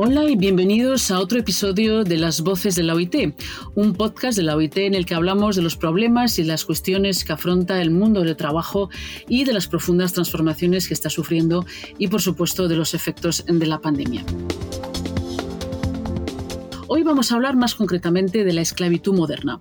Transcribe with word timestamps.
Hola 0.00 0.30
y 0.30 0.36
bienvenidos 0.36 1.10
a 1.10 1.18
otro 1.18 1.40
episodio 1.40 2.04
de 2.04 2.18
Las 2.18 2.42
Voces 2.42 2.76
de 2.76 2.84
la 2.84 2.94
OIT, 2.94 3.34
un 3.74 3.94
podcast 3.94 4.38
de 4.38 4.44
la 4.44 4.54
OIT 4.54 4.76
en 4.76 4.94
el 4.94 5.04
que 5.04 5.16
hablamos 5.16 5.56
de 5.56 5.62
los 5.62 5.76
problemas 5.76 6.38
y 6.38 6.44
las 6.44 6.64
cuestiones 6.64 7.24
que 7.24 7.32
afronta 7.32 7.82
el 7.82 7.90
mundo 7.90 8.22
del 8.22 8.36
trabajo 8.36 8.90
y 9.28 9.42
de 9.42 9.52
las 9.52 9.66
profundas 9.66 10.12
transformaciones 10.12 10.86
que 10.86 10.94
está 10.94 11.10
sufriendo 11.10 11.66
y 11.98 12.06
por 12.06 12.22
supuesto 12.22 12.68
de 12.68 12.76
los 12.76 12.94
efectos 12.94 13.44
de 13.44 13.66
la 13.66 13.80
pandemia. 13.80 14.24
Hoy 16.86 17.02
vamos 17.02 17.32
a 17.32 17.34
hablar 17.34 17.56
más 17.56 17.74
concretamente 17.74 18.44
de 18.44 18.52
la 18.52 18.60
esclavitud 18.60 19.14
moderna. 19.14 19.58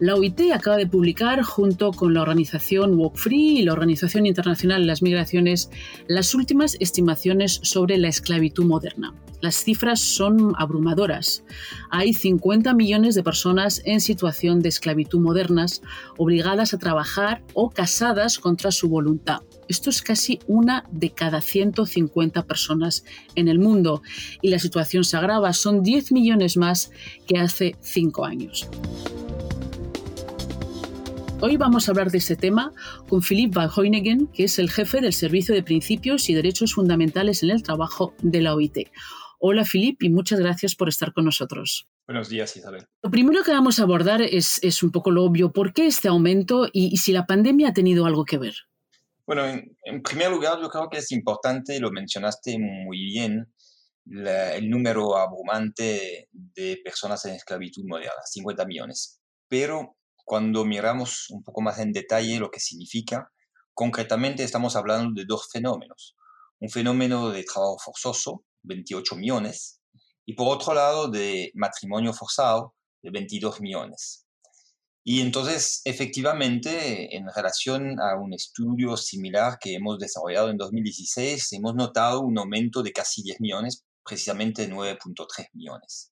La 0.00 0.16
OIT 0.16 0.52
acaba 0.52 0.76
de 0.76 0.88
publicar, 0.88 1.42
junto 1.42 1.92
con 1.92 2.12
la 2.12 2.22
organización 2.22 2.98
Walk 2.98 3.16
Free 3.16 3.60
y 3.60 3.62
la 3.62 3.72
Organización 3.72 4.26
Internacional 4.26 4.82
de 4.82 4.88
las 4.88 5.00
Migraciones, 5.00 5.70
las 6.08 6.34
últimas 6.34 6.76
estimaciones 6.80 7.60
sobre 7.62 7.96
la 7.98 8.08
esclavitud 8.08 8.64
moderna. 8.64 9.14
Las 9.40 9.56
cifras 9.56 10.00
son 10.00 10.54
abrumadoras. 10.56 11.44
Hay 11.90 12.14
50 12.14 12.72
millones 12.74 13.14
de 13.14 13.22
personas 13.22 13.82
en 13.84 14.00
situación 14.00 14.60
de 14.60 14.70
esclavitud 14.70 15.20
modernas, 15.20 15.82
obligadas 16.16 16.72
a 16.72 16.78
trabajar 16.78 17.42
o 17.52 17.70
casadas 17.70 18.38
contra 18.38 18.70
su 18.70 18.88
voluntad. 18.88 19.40
Esto 19.68 19.90
es 19.90 20.00
casi 20.00 20.38
una 20.46 20.84
de 20.90 21.10
cada 21.10 21.40
150 21.40 22.46
personas 22.46 23.04
en 23.34 23.48
el 23.48 23.58
mundo 23.58 24.02
y 24.40 24.48
la 24.48 24.58
situación 24.58 25.04
se 25.04 25.16
agrava. 25.16 25.52
Son 25.52 25.82
10 25.82 26.12
millones 26.12 26.56
más 26.56 26.90
que 27.26 27.38
hace 27.38 27.76
5 27.80 28.24
años. 28.24 28.68
Hoy 31.40 31.58
vamos 31.58 31.86
a 31.86 31.92
hablar 31.92 32.10
de 32.10 32.16
este 32.16 32.34
tema 32.34 32.72
con 33.10 33.20
Philippe 33.20 33.56
Van 33.56 33.68
Hoynegen, 33.74 34.26
que 34.28 34.44
es 34.44 34.58
el 34.58 34.70
jefe 34.70 35.02
del 35.02 35.12
Servicio 35.12 35.54
de 35.54 35.62
Principios 35.62 36.30
y 36.30 36.34
Derechos 36.34 36.72
Fundamentales 36.72 37.42
en 37.42 37.50
el 37.50 37.62
Trabajo 37.62 38.14
de 38.22 38.40
la 38.40 38.54
OIT. 38.54 38.88
Hola 39.38 39.64
Philippe 39.64 40.06
y 40.06 40.10
muchas 40.10 40.40
gracias 40.40 40.74
por 40.74 40.88
estar 40.88 41.12
con 41.12 41.24
nosotros. 41.24 41.88
Buenos 42.06 42.28
días 42.28 42.56
Isabel. 42.56 42.86
Lo 43.02 43.10
primero 43.10 43.42
que 43.42 43.50
vamos 43.50 43.78
a 43.78 43.82
abordar 43.82 44.22
es, 44.22 44.82
un 44.82 44.90
poco 44.90 45.10
lo 45.10 45.24
obvio. 45.24 45.52
¿Por 45.52 45.72
qué 45.72 45.86
este 45.86 46.08
aumento 46.08 46.68
y 46.72 46.96
si 46.96 47.12
la 47.12 47.26
pandemia 47.26 47.68
ha 47.68 47.72
tenido 47.72 48.06
algo 48.06 48.24
que 48.24 48.38
ver? 48.38 48.54
Bueno, 49.26 49.44
en, 49.44 50.02
primer 50.02 50.30
lugar, 50.30 50.60
yo 50.62 50.68
creo 50.68 50.88
que 50.88 50.98
es 50.98 51.10
importante, 51.10 51.80
lo 51.80 51.90
mencionaste 51.90 52.58
muy 52.60 53.06
bien, 53.06 53.52
el 54.06 54.70
número 54.70 55.16
abrumante 55.16 56.28
de 56.30 56.78
personas 56.84 57.24
en 57.24 57.34
esclavitud 57.34 57.82
moderna, 57.86 58.22
50 58.24 58.64
millones. 58.66 59.20
Pero 59.48 59.96
cuando 60.24 60.64
miramos 60.64 61.28
un 61.30 61.42
poco 61.42 61.60
más 61.60 61.80
en 61.80 61.92
detalle 61.92 62.38
lo 62.38 62.52
que 62.52 62.60
significa, 62.60 63.32
concretamente 63.74 64.44
estamos 64.44 64.76
hablando 64.76 65.20
de 65.20 65.26
dos 65.26 65.48
fenómenos. 65.50 66.14
Un 66.60 66.70
fenómeno 66.70 67.30
de 67.30 67.42
trabajo 67.42 67.78
forzoso, 67.78 68.44
28 68.66 69.16
millones, 69.16 69.80
y 70.26 70.34
por 70.34 70.54
otro 70.54 70.74
lado 70.74 71.08
de 71.08 71.50
matrimonio 71.54 72.12
forzado, 72.12 72.74
de 73.02 73.10
22 73.10 73.60
millones. 73.60 74.26
Y 75.08 75.20
entonces, 75.20 75.82
efectivamente, 75.84 77.16
en 77.16 77.28
relación 77.32 78.00
a 78.00 78.16
un 78.16 78.34
estudio 78.34 78.96
similar 78.96 79.56
que 79.60 79.74
hemos 79.74 80.00
desarrollado 80.00 80.50
en 80.50 80.56
2016, 80.56 81.52
hemos 81.52 81.76
notado 81.76 82.22
un 82.22 82.36
aumento 82.36 82.82
de 82.82 82.92
casi 82.92 83.22
10 83.22 83.40
millones, 83.40 83.84
precisamente 84.04 84.68
9.3 84.68 85.46
millones. 85.52 86.10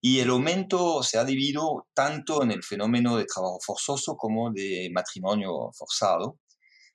Y 0.00 0.20
el 0.20 0.30
aumento 0.30 1.02
se 1.02 1.18
ha 1.18 1.24
dividido 1.24 1.88
tanto 1.94 2.44
en 2.44 2.52
el 2.52 2.62
fenómeno 2.62 3.16
de 3.16 3.24
trabajo 3.24 3.58
forzoso 3.60 4.16
como 4.16 4.52
de 4.52 4.88
matrimonio 4.92 5.72
forzado. 5.76 6.38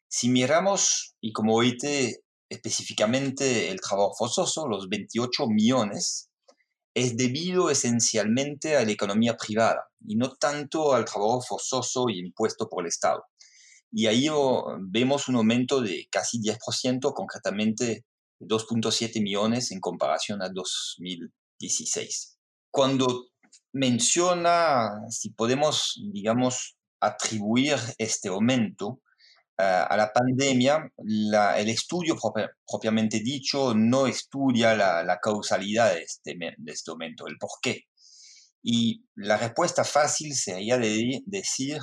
Si 0.08 0.30
miramos, 0.30 1.16
y 1.20 1.34
como 1.34 1.56
oíste 1.56 2.22
específicamente 2.52 3.72
el 3.72 3.80
trabajo 3.80 4.14
forzoso, 4.14 4.68
los 4.68 4.90
28 4.90 5.48
millones, 5.48 6.30
es 6.94 7.16
debido 7.16 7.70
esencialmente 7.70 8.76
a 8.76 8.84
la 8.84 8.92
economía 8.92 9.38
privada 9.38 9.88
y 10.06 10.18
no 10.18 10.34
tanto 10.36 10.94
al 10.94 11.06
trabajo 11.06 11.42
forzoso 11.42 12.10
y 12.10 12.20
impuesto 12.20 12.68
por 12.68 12.84
el 12.84 12.90
Estado. 12.90 13.24
Y 13.90 14.08
ahí 14.08 14.28
oh, 14.30 14.66
vemos 14.82 15.30
un 15.30 15.36
aumento 15.36 15.80
de 15.80 16.08
casi 16.12 16.40
10%, 16.42 17.14
concretamente 17.14 18.06
2.7 18.42 19.22
millones 19.22 19.72
en 19.72 19.80
comparación 19.80 20.42
a 20.42 20.50
2016. 20.50 22.38
Cuando 22.70 23.28
menciona 23.72 24.90
si 25.10 25.30
podemos, 25.30 26.02
digamos, 26.12 26.76
atribuir 27.00 27.78
este 27.98 28.28
aumento 28.28 29.00
a 29.62 29.96
la 29.98 30.12
pandemia, 30.14 30.92
el 30.98 31.70
estudio 31.70 32.16
propiamente 32.66 33.20
dicho 33.20 33.74
no 33.76 34.08
estudia 34.08 34.76
la, 34.76 35.20
causalidad 35.22 35.94
de 35.94 36.02
este, 36.04 36.36
de 36.36 36.72
este 36.72 36.92
aumento, 36.92 37.28
el 37.28 37.38
por 37.38 37.52
qué. 37.62 37.86
Y 38.64 39.06
la 39.16 39.38
respuesta 39.38 39.84
fácil 39.84 40.36
sería 40.36 40.78
de 40.78 41.22
decir 41.26 41.80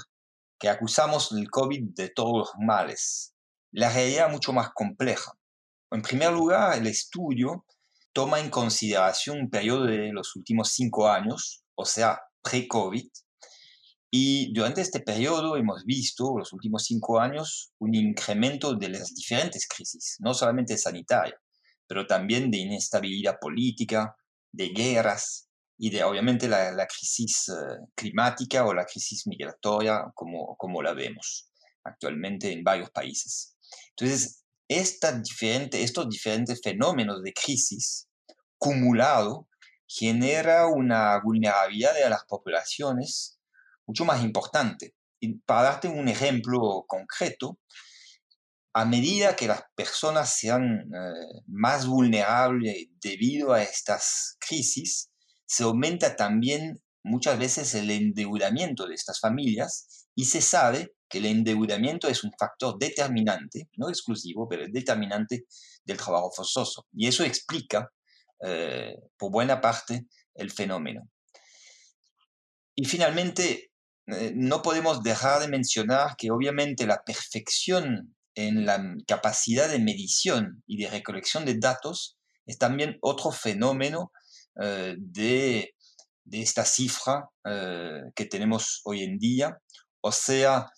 que 0.59 0.69
acusamos 0.69 1.33
el 1.33 1.50
COVID 1.50 1.94
de 1.94 2.11
todos 2.11 2.39
los 2.39 2.50
males. 2.59 3.34
La 3.72 3.91
realidad 3.91 4.27
es 4.27 4.33
mucho 4.33 4.53
más 4.53 4.71
compleja. 4.75 5.33
En 5.91 6.03
primer 6.03 6.33
lugar, 6.33 6.77
el 6.78 6.87
estudio 6.87 7.65
toma 8.12 8.41
en 8.41 8.50
consideración 8.50 9.39
un 9.39 9.50
periodo 9.50 9.84
de 9.84 10.12
los 10.12 10.34
últimos 10.37 10.72
cinco 10.72 11.09
años, 11.09 11.62
o 11.75 11.84
sea, 11.84 12.21
pre-COVID, 12.43 13.09
y 14.11 14.53
durante 14.55 14.81
este 14.81 15.01
periodo 15.01 15.57
hemos 15.57 15.85
visto, 15.85 16.39
los 16.39 16.53
últimos 16.53 16.85
cinco 16.85 17.21
años, 17.21 17.73
un 17.79 17.95
incremento 17.95 18.75
de 18.75 18.89
las 18.89 19.15
diferentes 19.15 19.67
crisis, 19.69 20.17
no 20.21 20.33
solamente 20.33 20.79
sanitaria, 20.79 21.39
pero 21.87 22.07
también 22.07 22.51
de 22.51 22.59
inestabilidad 22.59 23.39
política, 23.39 24.17
de 24.51 24.69
guerras 24.71 25.49
y 25.77 25.91
de 25.91 26.03
obviamente 26.05 26.49
la, 26.49 26.87
crisis 26.87 27.49
eh, 27.51 27.79
climática 27.95 28.65
o 28.65 28.73
la 28.73 28.87
crisis 28.87 29.27
migratoria 29.27 30.11
como, 30.15 30.57
como 30.57 30.83
la 30.83 30.95
vemos 30.95 31.51
actualmente 31.85 32.51
en 32.51 32.65
varios 32.65 32.91
países. 32.91 33.57
Entonces, 33.91 34.43
esta 34.69 35.13
diferente, 35.13 35.83
estos 35.83 36.09
diferentes 36.09 36.61
fenómenos 36.63 37.23
de 37.23 37.33
crisis 37.33 38.09
cumulado 38.57 39.49
genera 39.87 40.67
una 40.67 41.21
vulnerabilidad 41.23 41.95
de 41.95 42.09
las 42.09 42.25
poblaciones 42.25 43.38
mucho 43.88 44.04
más 44.04 44.22
importante. 44.22 44.94
Y 45.19 45.38
para 45.41 45.62
darte 45.62 45.88
un 45.88 46.06
ejemplo 46.09 46.84
concreto, 46.87 47.59
a 48.75 48.84
medida 48.84 49.34
que 49.34 49.49
las 49.49 49.62
personas 49.75 50.38
sean 50.38 50.62
eh, 50.62 51.43
más 51.47 51.87
vulnerables 51.87 52.87
debido 53.03 53.53
a 53.53 53.62
estas 53.62 54.37
crisis, 54.38 55.10
se 55.47 55.65
aumenta 55.65 56.15
también 56.15 56.81
muchas 57.03 57.38
veces 57.38 57.75
el 57.75 57.91
endeudamiento 57.91 58.87
de 58.87 58.94
estas 58.94 59.19
familias 59.19 60.06
y 60.15 60.27
se 60.27 60.43
sabe 60.43 60.93
que 61.09 61.19
el 61.19 61.27
endeudamiento 61.27 62.06
es 62.09 62.22
un 62.22 62.32
factor 62.38 62.78
determinante, 62.78 63.69
no 63.77 63.88
exclusivo, 63.88 64.47
pero 64.48 64.66
determinante 64.69 65.47
del 65.84 65.97
trabajo 65.97 66.31
forzoso. 66.31 66.87
Y 66.93 67.09
eso 67.09 67.25
explica, 67.25 67.88
eh, 68.44 68.94
por 69.16 69.32
buena 69.32 69.60
parte, 69.60 70.06
el 70.34 70.50
fenómeno. 70.50 71.09
Y 72.75 72.84
finalmente, 72.84 73.68
eh, 74.11 74.33
no 74.35 74.63
podemos 74.63 75.03
dejar 75.03 75.41
de 75.41 75.49
mencionar 75.49 76.17
que 76.17 76.31
obviamente 76.31 76.87
la 76.87 77.03
perfección 77.05 78.17
en 78.35 78.65
la 78.65 78.83
capacidad 79.07 79.69
de 79.69 79.81
medición 79.81 80.63
y 80.67 80.83
de 80.83 80.89
recolección 80.89 81.45
de 81.45 81.59
datos 81.59 82.17
es 82.47 82.57
también 82.57 82.97
otro 83.03 83.33
fenómeno 83.33 84.13
eh, 84.63 84.95
de, 84.99 85.75
esta 86.31 86.65
cifra 86.65 87.29
eh, 87.45 88.01
que 88.15 88.25
tenemos 88.25 88.81
hoy 88.85 89.03
en 89.03 89.19
día. 89.19 89.59
O 90.01 90.13
sea, 90.13 90.71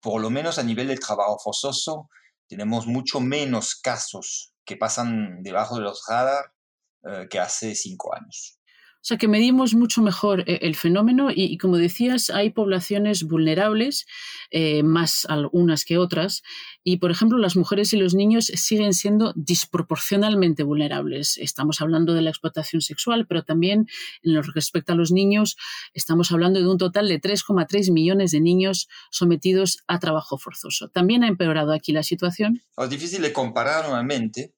por 0.00 0.20
lo 0.20 0.28
menos 0.28 0.58
a 0.58 0.62
nivel 0.62 0.88
del 0.88 1.00
trabajo 1.00 1.38
forzoso, 1.42 2.10
tenemos 2.48 2.86
mucho 2.86 3.18
menos 3.20 3.76
casos 3.76 4.52
que 4.66 4.76
pasan 4.76 5.42
debajo 5.42 5.76
de 5.76 5.82
los 5.82 6.02
radar 6.06 6.52
que 7.28 7.38
hace 7.38 7.74
cinco 7.74 8.14
años. 8.14 8.58
O 9.04 9.06
sea 9.06 9.18
que 9.18 9.28
medimos 9.28 9.74
mucho 9.74 10.00
mejor 10.00 10.48
eh, 10.48 10.60
el 10.62 10.76
fenómeno 10.76 11.28
y, 11.30 11.58
como 11.58 11.76
decías, 11.76 12.30
hay 12.30 12.48
poblaciones 12.48 13.24
vulnerables, 13.24 14.06
eh, 14.50 14.82
más 14.82 15.26
algunas 15.28 15.84
que 15.84 15.98
otras, 15.98 16.42
y 16.82 16.96
por 16.96 17.10
ejemplo 17.10 17.36
las 17.36 17.54
mujeres 17.54 17.92
y 17.92 17.98
los 17.98 18.14
niños 18.14 18.46
siguen 18.46 18.94
siendo 18.94 19.34
desproporcionalmente 19.36 20.62
vulnerables. 20.62 21.36
Estamos 21.36 21.82
hablando 21.82 22.14
de 22.14 22.22
la 22.22 22.30
explotación 22.30 22.80
sexual, 22.80 23.26
pero 23.26 23.42
también 23.42 23.88
en 24.22 24.34
lo 24.34 24.40
que 24.40 24.52
respecta 24.54 24.94
a 24.94 24.96
los 24.96 25.12
niños, 25.12 25.58
estamos 25.92 26.32
hablando 26.32 26.60
de 26.60 26.66
un 26.66 26.78
total 26.78 27.06
de 27.06 27.20
3,3 27.20 27.92
millones 27.92 28.30
de 28.30 28.40
niños 28.40 28.88
sometidos 29.10 29.84
a 29.86 29.98
trabajo 29.98 30.38
forzoso. 30.38 30.88
¿También 30.88 31.24
ha 31.24 31.28
empeorado 31.28 31.74
aquí 31.74 31.92
la 31.92 32.04
situación? 32.04 32.62
Es 32.78 32.88
difícil 32.88 33.20
de 33.20 33.34
comparar 33.34 33.84
nuevamente 33.84 34.54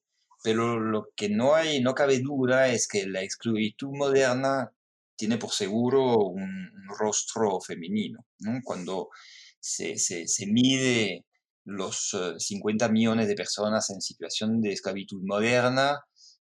pero 0.47 0.79
lo 0.79 1.09
que 1.13 1.27
no 1.27 1.55
hay, 1.55 1.81
no 1.81 1.93
cabe 1.93 2.19
duda 2.19 2.69
es 2.69 2.87
que 2.87 3.05
la 3.05 3.21
esclavitud 3.21 3.89
moderna 3.91 4.71
tiene 5.17 5.37
por 5.37 5.51
seguro 5.51 6.19
un, 6.19 6.71
rostro 6.97 7.59
femenino. 7.59 8.25
Cuando 8.63 9.09
se, 9.59 9.97
se, 9.97 10.45
mide 10.45 11.25
los 11.65 12.15
50 12.37 12.85
eh, 12.85 12.89
millones 12.89 13.27
de 13.27 13.35
personas 13.35 13.89
en 13.89 13.99
situación 13.99 14.61
de 14.61 14.71
esclavitud 14.71 15.21
moderna, 15.25 15.99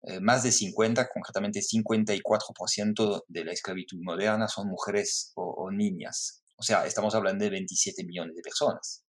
eh, 0.04 0.18
más 0.18 0.44
de 0.44 0.52
50, 0.52 1.06
concretamente 1.12 1.60
54% 1.60 3.24
de 3.28 3.44
la 3.44 3.52
esclavitud 3.52 3.98
moderna 4.00 4.48
son 4.48 4.68
mujeres 4.68 5.32
o, 5.34 5.70
niñas. 5.70 6.42
O 6.56 6.62
sea, 6.62 6.86
estamos 6.86 7.14
hablando 7.14 7.44
de 7.44 7.50
27 7.50 8.02
millones 8.04 8.34
de 8.34 8.40
personas. 8.40 9.04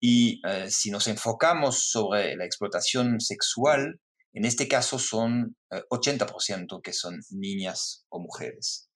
Y 0.00 0.40
eh, 0.46 0.70
si 0.70 0.90
nos 0.90 1.06
enfocamos 1.06 1.90
sobre 1.90 2.36
la 2.36 2.44
explotación 2.44 3.20
sexual, 3.20 4.00
en 4.32 4.44
este 4.44 4.66
caso 4.66 4.98
son 4.98 5.56
80% 5.70 6.78
eh, 6.78 6.80
que 6.82 6.92
son 6.92 7.20
niñas 7.30 8.06
o 8.08 8.20
mujeres. 8.20 8.88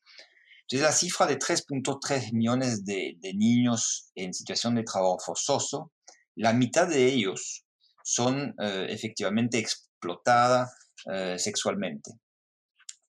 Entonces 0.63 0.87
la 0.87 0.93
cifra 0.93 1.27
de 1.27 1.39
3.3 1.39 2.33
millones 2.33 2.85
de, 2.85 3.17
niños 3.35 4.11
en 4.15 4.33
situación 4.33 4.77
de 4.77 4.85
trabajo 4.85 5.19
forzoso, 5.19 5.93
la 6.35 6.55
mitad 6.55 6.89
de 6.89 7.07
ellos 7.07 7.65
son 8.03 8.55
efectivamente 8.59 9.59
explotadas 9.59 10.71
eh, 11.07 11.39
sexualmente. 11.39 12.13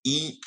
Y 0.03 0.41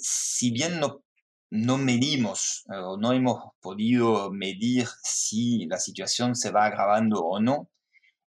si 0.00 0.50
bien 0.52 0.80
no, 0.80 1.04
no 1.52 1.76
medimos 1.76 2.64
eh, 2.72 2.76
o 2.76 2.96
no 2.96 3.12
hemos 3.12 3.52
podido 3.60 4.30
medir 4.32 4.88
si 5.02 5.66
la 5.66 5.78
situación 5.78 6.34
se 6.34 6.50
va 6.50 6.64
agravando 6.64 7.20
o 7.20 7.40
no, 7.40 7.70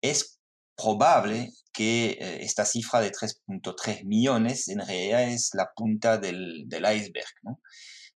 es 0.01 0.39
probable 0.77 1.51
que 1.73 2.11
eh, 2.11 2.43
esta 2.43 2.63
cifra 2.63 3.01
de 3.01 3.11
3.3 3.11 4.05
millones 4.05 4.69
en 4.69 4.79
realidad 4.79 5.23
es 5.23 5.49
la 5.53 5.69
punta 5.75 6.17
del, 6.17 6.63
del 6.67 6.85
iceberg, 6.95 7.27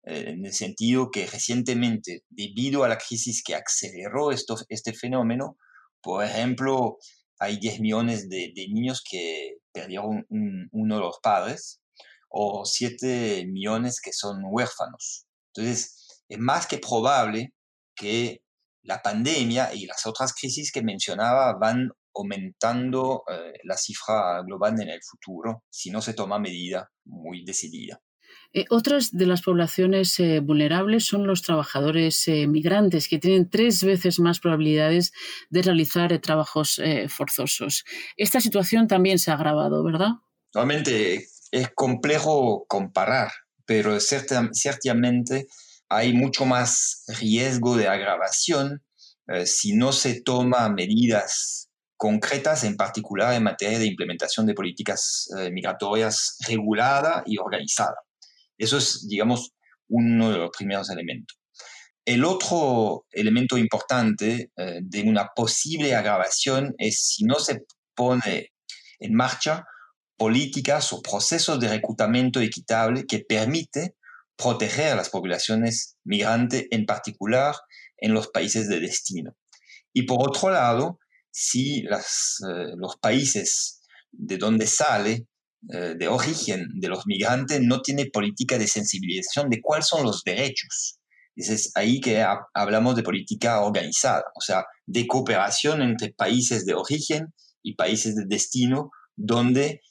en 0.05 0.45
el 0.45 0.53
sentido 0.53 1.11
que 1.11 1.27
recientemente, 1.27 2.23
debido 2.29 2.83
a 2.83 2.89
la 2.89 2.97
crisis 2.97 3.43
que 3.43 3.55
aceleró 3.55 4.31
esto, 4.31 4.57
este 4.69 4.93
fenómeno, 4.93 5.57
por 6.01 6.23
ejemplo, 6.23 6.97
hay 7.39 7.57
10 7.57 7.81
millones 7.81 8.29
de, 8.29 8.53
niños 8.55 9.03
que 9.09 9.57
perdieron 9.73 10.25
uno 10.29 10.95
de 10.95 11.01
los 11.01 11.19
padres 11.21 11.82
o 12.33 12.65
7 12.65 13.45
millones 13.47 14.01
que 14.01 14.11
son 14.13 14.41
huérfanos. 14.43 15.25
Entonces, 15.53 16.23
es 16.27 16.39
más 16.39 16.67
que 16.67 16.79
probable 16.79 17.53
que 17.95 18.41
la 18.83 19.01
pandemia 19.01 19.73
y 19.73 19.85
las 19.85 20.05
otras 20.05 20.33
crisis 20.33 20.71
que 20.71 20.81
mencionaba 20.81 21.53
van 21.53 21.89
aumentando 22.15 23.23
eh, 23.29 23.53
la 23.63 23.77
cifra 23.77 24.41
global 24.43 24.79
en 24.81 24.89
el 24.89 25.01
futuro 25.03 25.63
si 25.69 25.89
no 25.89 26.01
se 26.01 26.13
toma 26.13 26.39
medida 26.39 26.91
muy 27.05 27.43
decidida. 27.45 28.01
Eh, 28.53 28.65
otras 28.69 29.11
de 29.11 29.25
las 29.25 29.41
poblaciones 29.41 30.19
eh, 30.19 30.39
vulnerables 30.39 31.05
son 31.05 31.25
los 31.25 31.41
trabajadores 31.41 32.27
eh, 32.27 32.45
migrantes, 32.47 33.07
que 33.07 33.17
tienen 33.17 33.49
tres 33.49 33.83
veces 33.83 34.19
más 34.19 34.39
probabilidades 34.39 35.11
de 35.49 35.63
realizar 35.63 36.17
trabajos 36.19 36.79
forzosos. 37.09 37.83
Esta 38.17 38.41
situación 38.41 38.87
también 38.87 39.17
se 39.17 39.31
ha 39.31 39.35
agravado, 39.35 39.83
¿verdad? 39.83 40.11
Realmente 40.53 41.25
es 41.53 41.69
complejo 41.75 42.65
comparar, 42.67 43.31
pero 43.65 43.99
ciertamente 43.99 45.47
hay 45.87 46.13
mucho 46.13 46.45
más 46.45 47.03
riesgo 47.19 47.77
de 47.77 47.87
agravación 47.87 48.83
si 49.45 49.73
no 49.73 49.93
se 49.93 50.21
toma 50.21 50.67
medidas 50.69 51.69
concretas, 51.95 52.63
en 52.63 52.75
particular 52.75 53.35
en 53.35 53.43
materia 53.43 53.77
de 53.77 53.85
implementación 53.85 54.47
de 54.47 54.55
políticas 54.55 55.29
migratorias 55.51 56.37
regulada 56.47 57.23
y 57.25 57.37
organizada. 57.37 57.97
Eso 58.57 58.77
es, 58.77 59.07
digamos, 59.07 59.53
uno 59.89 60.31
de 60.31 60.39
los 60.39 60.49
primeros 60.57 60.89
elementos. 60.89 61.37
El 62.05 62.25
otro 62.25 63.05
elemento 63.11 63.57
importante 63.57 64.51
eh, 64.57 64.79
de 64.81 65.03
una 65.03 65.29
posible 65.33 65.95
agravación 65.95 66.75
es 66.77 67.07
si 67.07 67.23
no 67.23 67.35
se 67.35 67.63
pone 67.95 68.51
en 68.99 69.13
marcha 69.13 69.65
políticas 70.23 70.93
o 70.93 71.01
procesos 71.01 71.59
de 71.59 71.67
reclutamiento 71.67 72.39
equitable 72.39 73.05
que 73.05 73.19
permite 73.19 73.97
proteger 74.37 74.93
a 74.93 74.95
las 74.95 75.09
poblaciones 75.09 75.97
migrantes, 76.05 76.65
en 76.71 76.85
particular 76.85 77.53
en 77.97 78.13
los 78.13 78.29
países 78.29 78.69
de 78.69 78.79
destino. 78.79 79.35
Y 79.91 80.03
por 80.03 80.25
otro 80.25 80.49
lado, 80.49 80.99
si 81.29 81.79
eh, 81.79 81.87
los 82.77 82.95
países 83.01 83.81
de 84.13 84.37
donde 84.37 84.65
sale 84.65 85.27
eh, 85.73 85.95
de 85.99 86.07
origen 86.07 86.69
de 86.73 86.87
los 86.87 87.05
migrantes 87.05 87.59
no 87.59 87.81
tiene 87.81 88.05
política 88.05 88.57
de 88.57 88.67
sensibilización 88.67 89.49
de 89.49 89.59
cuáles 89.61 89.87
son 89.87 90.03
los 90.03 90.23
derechos. 90.23 90.99
Es 91.35 91.71
ahí 91.75 91.99
que 91.99 92.25
hablamos 92.53 92.95
de 92.95 93.03
política 93.03 93.59
organizada, 93.59 94.23
o 94.35 94.39
sea, 94.39 94.63
de 94.85 95.05
cooperación 95.05 95.81
entre 95.81 96.13
países 96.13 96.65
de 96.65 96.75
origen 96.75 97.33
y 97.61 97.75
países 97.75 98.15
de 98.15 98.23
destino, 98.25 98.89
donde 99.17 99.81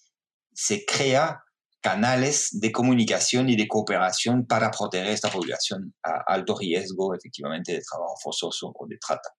se 0.55 0.85
crea 0.85 1.43
canales 1.81 2.49
de 2.53 2.71
comunicación 2.71 3.49
y 3.49 3.57
de 3.57 3.67
cooperación 3.67 4.47
para 4.47 4.71
proteger 4.71 5.09
esta 5.09 5.29
población 5.29 5.95
a 6.05 6.23
alto 6.33 6.57
riesgo, 6.57 7.15
efectivamente, 7.15 7.73
de 7.73 7.83
trabajo 7.83 8.15
forzoso 8.23 8.73
o 8.73 8.87
de 8.87 8.99
trata. 8.99 9.31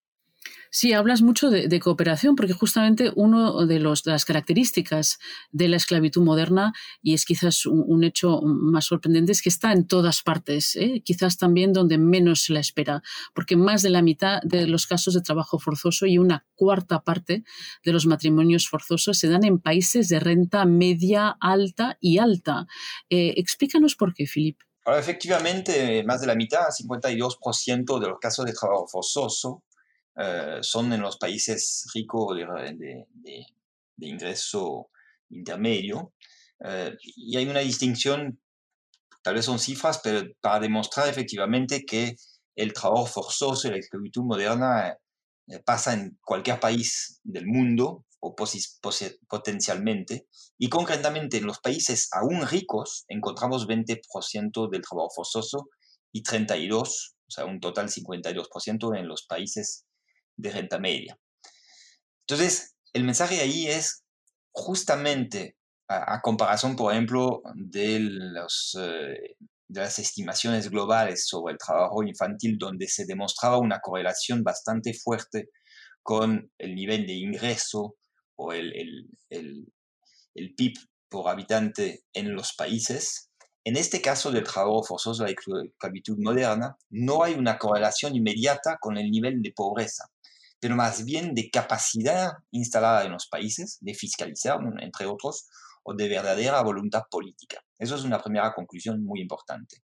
Sí, 0.76 0.92
hablas 0.94 1.22
mucho 1.22 1.52
de, 1.52 1.80
cooperación 1.80 2.36
porque 2.36 2.54
justamente 2.54 3.12
una 3.16 3.66
de, 3.68 3.80
las 3.80 4.26
características 4.26 5.20
de 5.52 5.68
la 5.68 5.78
esclavitud 5.78 6.24
moderna, 6.24 6.74
y 7.04 7.14
es 7.14 7.26
quizás 7.26 7.68
un, 7.68 8.04
hecho 8.04 8.42
más 8.42 8.86
sorprendente, 8.86 9.34
es 9.34 9.44
que 9.44 9.50
está 9.50 9.72
en 9.72 9.86
todas 9.86 10.24
partes, 10.24 10.76
¿eh? 10.76 11.04
quizás 11.06 11.38
también 11.38 11.74
donde 11.74 12.00
menos 12.00 12.46
se 12.46 12.54
la 12.54 12.60
espera, 12.60 13.04
porque 13.36 13.56
más 13.56 13.84
de 13.84 13.92
la 13.92 14.02
mitad 14.02 14.42
de 14.42 14.66
los 14.66 14.88
casos 14.88 15.14
de 15.14 15.22
trabajo 15.22 15.60
forzoso 15.60 16.08
y 16.08 16.18
una 16.18 16.44
cuarta 16.56 17.04
parte 17.04 17.44
de 17.86 17.94
los 17.94 18.08
matrimonios 18.08 18.68
forzosos 18.68 19.20
se 19.20 19.30
dan 19.30 19.44
en 19.46 19.60
países 19.60 20.10
de 20.10 20.20
renta 20.20 20.66
media, 20.66 21.38
alta 21.40 22.00
y 22.02 22.18
alta. 22.18 22.66
Eh, 23.12 23.36
explícanos 23.38 23.96
por 23.96 24.16
qué, 24.16 24.26
Filip. 24.26 24.60
efectivamente, 24.88 26.04
más 26.04 26.22
de 26.22 26.26
la 26.28 26.36
mitad, 26.36 26.66
52% 26.70 28.00
de 28.00 28.08
los 28.08 28.20
casos 28.20 28.46
de 28.46 28.54
trabajo 28.54 28.88
forzoso 28.88 29.64
eh, 30.16 30.60
son 30.62 30.94
en 30.94 31.02
los 31.02 31.18
países 31.18 31.86
ricos 31.94 32.38
de, 32.38 33.06
ingreso 34.00 34.90
intermedio. 35.30 36.14
Eh, 36.64 36.96
y 37.02 37.38
hay 37.38 37.48
una 37.48 37.62
distinción, 37.62 38.40
tal 39.22 39.36
vez 39.36 39.46
son 39.46 39.60
cifras, 39.60 40.02
pero 40.04 40.24
para 40.42 40.60
demostrar 40.60 41.08
efectivamente 41.08 41.84
que 41.86 42.16
el 42.56 42.74
trabajo 42.74 43.06
forzoso 43.06 43.68
y 43.68 43.72
la 43.72 43.78
esclavitud 43.78 44.24
moderna 44.24 44.98
eh, 45.48 45.60
pasa 45.66 45.94
en 45.94 46.18
cualquier 46.24 46.60
país 46.60 47.20
del 47.24 47.48
mundo 47.48 48.06
o 48.26 48.36
potencialmente, 48.36 50.28
y 50.58 50.70
concretamente 50.70 51.38
en 51.38 51.46
los 51.46 51.60
países 51.60 52.08
aún 52.14 52.48
ricos 52.48 53.04
encontramos 53.10 53.68
20% 53.68 54.70
del 54.70 54.82
trabajo 54.82 55.10
forzoso 55.14 55.68
y 56.14 56.24
32, 56.24 57.16
o 57.28 57.32
sea, 57.32 57.44
un 57.44 57.60
total 57.60 57.90
52% 57.90 58.98
en 58.98 59.08
los 59.10 59.26
países 59.26 59.86
de 60.36 60.52
renta 60.52 60.80
media. 60.80 61.18
Entonces, 62.28 62.76
el 62.94 63.04
mensaje 63.04 63.42
ahí 63.42 63.68
es 63.68 64.04
justamente 64.52 65.58
a, 65.88 66.22
comparación, 66.22 66.76
por 66.76 66.92
ejemplo, 66.92 67.42
eh, 67.76 69.36
de 69.68 69.82
las 69.82 70.00
estimaciones 70.00 70.70
globales 70.70 71.28
sobre 71.28 71.54
el 71.54 71.58
trabajo 71.58 72.04
infantil, 72.04 72.58
donde 72.58 72.88
se 72.88 73.06
demostraba 73.06 73.58
una 73.58 73.80
correlación 73.80 74.44
bastante 74.44 74.94
fuerte 74.94 75.50
con 76.02 76.52
el 76.58 76.76
nivel 76.76 77.06
de 77.06 77.14
ingreso 77.14 77.96
o 78.36 78.54
el, 78.54 78.74
el, 78.76 79.10
el, 79.30 79.74
el 80.36 80.56
PIB 80.56 80.74
por 81.10 81.30
habitante 81.30 82.04
en 82.14 82.34
los 82.34 82.54
países, 82.54 83.30
en 83.66 83.78
este 83.78 84.02
caso 84.02 84.32
del 84.32 84.44
trabajo 84.44 84.84
forzoso 84.84 85.24
de 85.24 85.30
la 85.30 85.64
esclavitud 85.64 86.18
moderna, 86.20 86.76
no 86.90 87.24
hay 87.24 87.36
una 87.36 87.58
correlación 87.58 88.16
inmediata 88.16 88.78
con 88.80 88.98
el 88.98 89.10
nivel 89.10 89.42
de 89.42 89.54
pobreza 89.56 90.06
pero 90.64 90.78
más 90.78 91.04
bien 91.04 91.36
de 91.36 91.50
capacidad 91.50 92.32
instalada 92.52 93.04
en 93.04 93.12
los 93.12 93.28
países 93.28 93.80
de 93.82 93.94
fiscalizar, 93.94 94.58
entre 94.80 95.06
otros, 95.06 95.50
o 95.84 95.94
de 95.94 96.08
verdadera 96.08 96.62
voluntad 96.64 97.02
política. 97.12 97.62
Eso 97.78 97.96
es 97.98 98.06
una 98.06 98.24
primera 98.24 98.54
conclusión 98.54 99.04
muy 99.04 99.20
importante. 99.20 99.84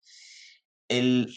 El, 0.87 1.27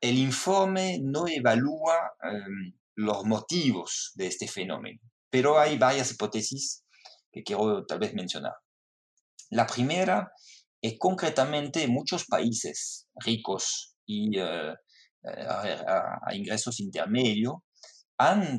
el 0.00 0.16
informe 0.16 1.00
no 1.02 1.28
evalúa 1.28 1.96
em, 2.22 2.72
los 2.94 3.26
motivos 3.26 4.12
de 4.14 4.28
este 4.28 4.48
fenómeno, 4.48 5.00
pero 5.28 5.58
hay 5.58 5.76
varias 5.76 6.10
hipótesis 6.12 6.82
que 7.30 7.42
quiero 7.42 7.84
tal 7.84 7.98
vez 7.98 8.14
mencionar. 8.14 8.54
La 9.50 9.66
primera 9.66 10.32
es 10.80 10.94
concretamente 10.98 11.86
muchos 11.88 12.24
países 12.24 13.06
ricos 13.16 13.98
y 14.06 14.38
eh, 14.38 14.72
eh, 15.24 15.46
a, 15.46 16.34
ingresos 16.34 16.80
intermedios 16.80 17.56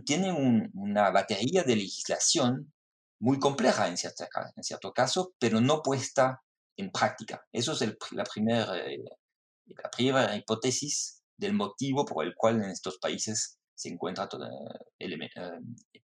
tiene 0.05 0.31
una 0.73 1.11
batería 1.11 1.63
de 1.63 1.75
legislación 1.75 2.73
muy 3.19 3.39
compleja 3.39 3.87
en, 3.87 3.93
en 3.93 4.63
cierto 4.63 4.93
caso, 4.93 5.33
pero 5.39 5.59
no 5.59 5.81
puesta 5.81 6.41
en 6.77 6.91
práctica. 6.91 7.45
Eso 7.51 7.73
es 7.73 7.81
la, 8.11 8.23
primera, 8.23 8.77
eh, 8.77 9.03
la 9.65 9.89
primera 9.91 10.35
hipótesis 10.35 11.21
del 11.37 11.53
motivo 11.53 12.05
por 12.05 12.25
el 12.25 12.33
cual 12.35 12.63
en 12.63 12.69
estos 12.69 12.97
países 12.99 13.59
se 13.75 13.89
encuentran 13.89 14.29
eh, 14.99 15.07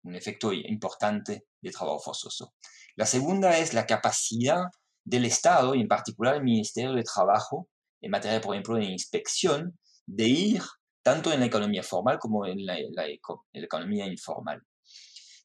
un 0.04 0.16
efecto 0.16 0.52
importante 0.54 1.46
de 1.62 1.72
trabajo 1.72 2.00
forzoso. 2.00 2.54
La 2.96 3.06
segunda 3.06 3.58
es 3.58 3.74
la 3.74 3.86
capacidad 3.86 4.64
del 5.06 5.26
Estado 5.26 5.76
y 5.76 5.82
en 5.82 5.88
particular 5.88 6.36
el 6.36 6.44
Ministerio 6.44 6.94
de 6.94 7.04
Trabajo 7.04 7.68
en 8.02 8.12
materia, 8.12 8.42
por 8.42 8.54
ejemplo, 8.54 8.76
de 8.76 8.86
inspección, 8.86 9.78
de 10.06 10.28
ir 10.28 10.62
tanto 11.04 11.32
en 11.34 11.42
la 11.42 11.46
economía 11.46 11.84
formal 11.84 12.18
como 12.18 12.46
en 12.46 12.66
la, 12.66 12.78
economía 13.54 14.08
informal. 14.08 14.64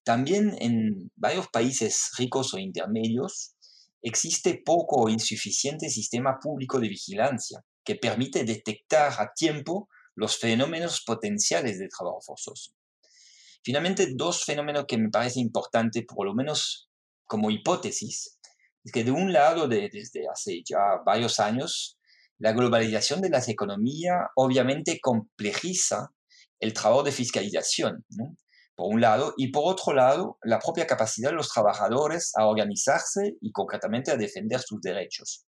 También 0.04 0.56
en 0.60 1.10
varios 1.16 1.48
países 1.48 2.12
ricos 2.16 2.54
o 2.54 2.58
intermedios 2.58 3.54
existe 4.00 4.62
poco 4.64 5.02
o 5.02 5.08
insuficiente 5.08 5.90
sistema 5.90 6.38
público 6.40 6.78
de 6.78 6.88
vigilancia 6.88 7.62
que 7.84 7.96
permite 7.96 8.44
detectar 8.44 9.12
a 9.20 9.32
tiempo 9.34 9.88
los 10.14 10.38
fenómenos 10.38 11.02
potenciales 11.04 11.78
de 11.78 11.88
trabajo 11.88 12.20
forzoso. 12.20 12.72
Finalmente, 13.62 14.14
dos 14.14 14.44
fenómenos 14.44 14.84
que 14.86 14.96
me 14.96 15.10
parecen 15.10 15.42
importantes, 15.42 16.04
por 16.06 16.26
lo 16.26 16.34
menos 16.34 16.88
como 17.26 17.50
hipótesis, 17.50 18.38
es 18.84 18.92
que 18.92 19.04
de 19.04 19.10
un 19.10 19.32
lado, 19.32 19.68
desde 19.68 20.28
hace 20.32 20.62
ya 20.64 21.02
varios 21.04 21.40
años, 21.40 21.97
la 22.38 22.52
globalización 22.52 23.20
de 23.20 23.30
las 23.30 23.48
economías 23.48 24.16
obviamente 24.36 24.98
complejiza 25.00 26.10
el 26.60 26.72
trabajo 26.72 27.02
de 27.02 27.12
fiscalización, 27.12 28.04
por 28.74 28.94
un 28.94 29.00
lado, 29.00 29.34
y 29.36 29.50
por 29.50 29.72
otro 29.72 29.92
lado, 29.92 30.38
la 30.42 30.58
propia 30.58 30.86
capacidad 30.86 31.30
de 31.30 31.36
los 31.36 31.48
trabajadores 31.48 32.32
a 32.36 32.46
organizarse 32.46 33.36
y 33.40 33.50
concretamente 33.50 34.10
a 34.10 34.16
defender 34.16 34.60
sus 34.60 34.80
derechos. 34.80 35.44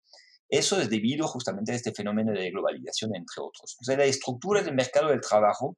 Eso 0.49 0.81
es 0.81 0.89
debido 0.89 1.27
justamente 1.27 1.73
a 1.73 1.75
este 1.75 1.93
fenómeno 1.93 2.33
de 2.33 2.51
globalización, 2.51 3.17
entre 3.17 3.43
otros. 3.43 3.77
O 3.81 3.85
sea, 3.85 3.97
la 3.97 4.05
estructura 4.05 4.63
del 4.63 4.75
mercado 4.75 5.09
del 5.09 5.21
trabajo 5.21 5.77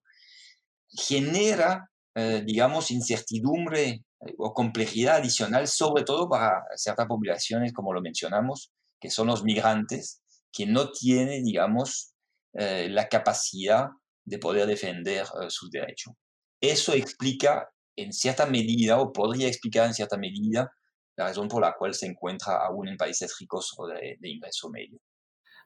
genera, 0.91 1.91
eh, 2.15 2.43
digamos, 2.45 2.91
incertidumbre 2.91 3.89
eh, 3.89 4.35
o 4.39 4.53
complejidad 4.53 5.17
adicional, 5.17 5.69
sobre 5.69 6.05
todo 6.05 6.29
para 6.29 6.63
ciertas 6.77 7.07
poblaciones, 7.07 7.73
como 7.73 7.95
lo 7.95 8.03
mencionamos, 8.03 8.73
que 9.01 9.11
son 9.11 9.29
los 9.29 9.43
migrantes, 9.43 10.21
que 10.53 10.67
no 10.67 10.91
tienen, 10.91 11.45
digamos, 11.45 12.13
eh, 12.55 12.89
la 12.91 13.09
capacidad 13.09 13.89
de 14.25 14.39
poder 14.39 14.67
defender 14.67 15.27
sus 15.49 15.71
derechos. 15.71 16.15
Eso 16.61 16.93
explica 16.93 17.69
en 17.97 18.13
cierta 18.13 18.47
medida, 18.47 19.01
o 19.01 19.13
podría 19.13 19.49
explicar 19.49 19.87
en 19.87 19.95
cierta 19.95 20.17
medida, 20.17 20.71
la 21.17 21.27
razón 21.27 21.49
por 21.49 21.63
la 21.63 21.75
cual 21.77 21.95
se 21.95 22.07
encuentra 22.07 22.65
aún 22.65 22.89
en 22.89 22.97
países 22.97 23.37
ricos 23.41 23.75
o 23.77 23.87
de, 23.89 24.17
ingreso 24.23 24.71
medio. 24.71 24.99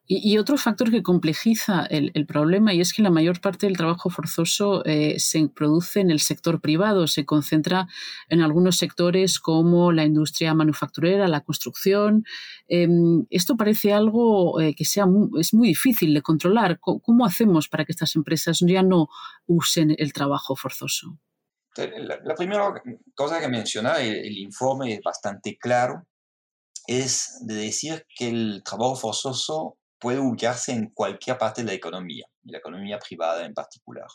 Y, 0.04 0.36
otro 0.36 0.58
factor 0.58 0.90
que 0.90 1.02
complejiza 1.02 1.86
el, 1.86 2.26
problema 2.26 2.74
y 2.74 2.80
es 2.80 2.92
que 2.92 3.02
la 3.02 3.10
mayor 3.10 3.40
parte 3.40 3.66
del 3.66 3.76
trabajo 3.76 4.10
forzoso 4.10 4.84
eh, 4.84 5.18
se 5.20 5.48
produce 5.48 6.00
en 6.00 6.10
el 6.10 6.18
sector 6.18 6.60
privado, 6.60 7.06
se 7.06 7.24
concentra 7.24 7.86
en 8.28 8.42
algunos 8.42 8.76
sectores 8.76 9.38
como 9.38 9.92
la 9.92 10.04
industria 10.04 10.54
manufacturera, 10.54 11.28
la 11.28 11.42
construcción. 11.42 12.24
Em, 12.66 13.26
esto 13.30 13.56
parece 13.56 13.92
algo 13.92 14.60
eh, 14.60 14.74
que 14.74 14.84
sea 14.84 15.06
es 15.38 15.54
muy 15.54 15.68
difícil 15.68 16.12
de 16.14 16.22
controlar. 16.22 16.80
¿Cómo 16.80 17.24
hacemos 17.24 17.68
para 17.68 17.84
que 17.84 17.92
estas 17.92 18.16
empresas 18.16 18.58
ya 18.66 18.82
no 18.82 19.08
usen 19.46 19.94
el 19.96 20.12
trabajo 20.12 20.56
forzoso? 20.56 21.16
La, 21.76 22.34
primera 22.34 22.74
cosa 23.14 23.40
que 23.40 23.48
menciona 23.48 24.00
el, 24.00 24.16
el, 24.16 24.38
informe 24.38 24.94
es 24.94 25.00
bastante 25.00 25.56
claro, 25.56 26.06
es 26.86 27.38
de 27.46 27.54
decir 27.54 28.04
que 28.14 28.28
el 28.28 28.62
trabajo 28.62 28.96
forzoso 28.96 29.78
puede 30.02 30.18
ubicarse 30.18 30.72
en 30.72 30.90
cualquier 30.90 31.38
parte 31.38 31.62
de 31.62 31.68
la 31.68 31.74
economía, 31.74 32.26
y 32.42 32.50
la 32.50 32.58
economía 32.58 32.98
privada 32.98 33.46
en 33.46 33.54
particular. 33.54 34.08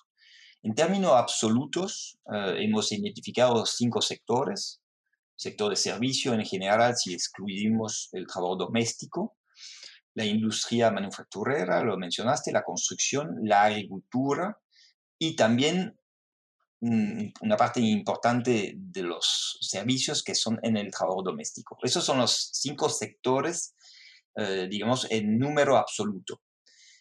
En 0.62 0.76
términos 0.76 1.14
absolutos, 1.14 2.20
eh, 2.32 2.56
hemos 2.60 2.92
identificado 2.92 3.66
cinco 3.66 4.02
sectores. 4.02 4.82
Sector 5.36 5.70
de 5.70 5.78
servicio 5.78 6.34
en 6.34 6.44
general, 6.44 6.96
si 6.98 7.14
excluimos 7.14 8.10
el 8.12 8.28
trabajo 8.28 8.58
doméstico, 8.58 9.38
la 10.16 10.26
industria 10.26 10.92
manufacturera, 10.92 11.82
lo 11.84 11.96
mencionaste, 11.96 12.52
la 12.52 12.64
construcción, 12.64 13.36
la 13.44 13.64
agricultura 13.66 14.58
y 15.18 15.36
también 15.36 15.98
una 16.80 17.58
parte 17.58 17.80
importante 17.80 18.74
de 18.76 19.02
los 19.02 19.58
servicios 19.62 20.22
que 20.24 20.36
son 20.36 20.60
en 20.62 20.78
el 20.78 20.92
trabajo 20.92 21.24
doméstico. 21.24 21.78
Esos 21.82 22.06
son 22.06 22.20
los 22.20 22.52
cinco 22.54 22.88
sectores, 22.90 23.74
eh, 24.38 24.68
digamos, 24.70 25.08
en 25.10 25.38
número 25.38 25.78
absoluto. 25.78 26.42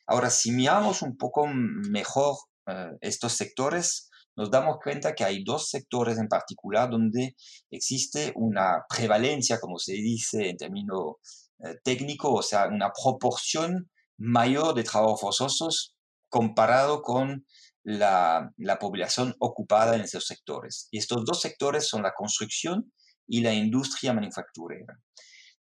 Ahora, 0.07 0.31
si 0.31 0.53
miramos 0.53 1.03
un 1.03 1.17
poco 1.17 1.47
mejor 1.47 2.37
eh, 2.67 2.93
estos 3.01 3.33
sectores, 3.33 4.09
nos 4.37 4.51
damos 4.51 4.79
cuenta 4.83 5.15
que 5.15 5.25
hay 5.25 5.45
dos 5.45 5.69
sectores 5.69 6.19
en 6.19 6.29
particular 6.29 6.91
donde 6.91 7.35
existe 7.71 8.33
una 8.37 8.85
prevalencia, 8.89 9.59
como 9.61 9.79
se 9.79 9.95
dice 9.95 10.51
en 10.51 10.57
términos 10.57 11.17
eh, 11.65 11.75
técnicos, 11.83 12.31
o 12.33 12.43
sea, 12.43 12.69
una 12.69 12.91
proporción 12.93 13.91
mayor 14.19 14.75
de 14.75 14.85
trabajos 14.85 15.21
forzosos 15.21 15.95
comparado 16.29 17.03
con 17.03 17.47
la, 17.83 18.53
población 18.81 19.35
ocupada 19.39 19.95
en 19.95 20.03
esos 20.03 20.27
sectores. 20.27 20.89
Y 20.91 20.99
estos 20.99 21.25
dos 21.25 21.41
sectores 21.41 21.89
son 21.89 22.03
la 22.03 22.13
construcción 22.13 22.93
y 23.27 23.41
la 23.41 23.55
industria 23.55 24.13
manufacturera. 24.13 24.99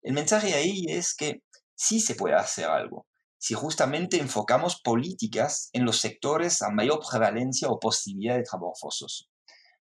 El 0.03 0.15
mensaje 0.15 0.55
ahí 0.55 0.85
es 0.89 1.15
que 1.15 1.43
sí 1.87 2.01
se 2.01 2.15
puede 2.15 2.35
hacer 2.35 2.67
algo 2.67 3.07
si 3.39 3.53
justamente 3.53 4.19
enfocamos 4.19 4.81
políticas 4.81 5.69
en 5.75 5.85
los 5.85 6.01
sectores 6.01 6.63
a 6.63 6.71
mayor 6.71 7.01
prevalencia 7.07 7.69
o 7.69 7.79
posibilidad 7.79 8.37
de 8.37 8.43
trabajo 8.43 8.73
forzoso. 8.81 9.27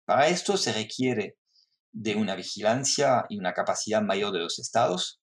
Para 0.04 0.28
esto 0.28 0.58
se 0.58 0.74
requiere 0.74 1.38
de 1.94 2.16
una 2.16 2.36
vigilancia 2.36 3.24
y 3.30 3.40
una 3.40 3.54
capacidad 3.54 4.02
mayor 4.02 4.34
de 4.34 4.40
los 4.40 4.60
estados, 4.60 5.22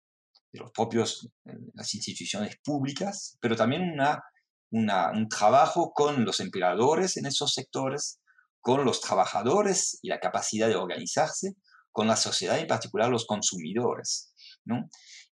de 0.52 0.60
los 0.60 0.70
propios, 0.72 1.28
eh, 1.44 1.52
las 1.74 1.94
instituciones 1.94 2.56
públicas, 2.64 3.36
pero 3.42 3.56
también 3.56 3.82
una 3.92 4.22
un 4.70 5.28
trabajo 5.28 5.92
con 5.92 6.24
los 6.24 6.40
empleadores 6.40 7.16
en 7.16 7.26
esos 7.26 7.52
sectores, 7.52 8.20
con 8.60 8.84
los 8.84 9.00
trabajadores 9.00 9.98
y 10.02 10.08
la 10.08 10.20
capacidad 10.20 10.68
de 10.68 10.76
organizarse, 10.76 11.56
con 11.92 12.06
la 12.06 12.16
sociedad, 12.16 12.58
en 12.58 12.68
particular 12.68 13.10
los 13.10 13.26
consumidores. 13.26 14.32